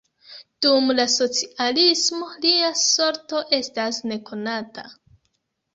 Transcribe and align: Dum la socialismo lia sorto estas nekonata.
Dum 0.65 0.93
la 0.99 1.05
socialismo 1.15 2.31
lia 2.47 2.73
sorto 2.87 3.45
estas 3.61 4.05
nekonata. 4.11 4.93